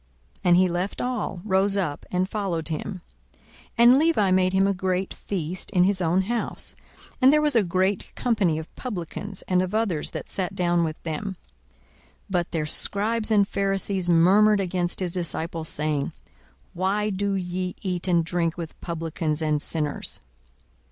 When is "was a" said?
7.39-7.61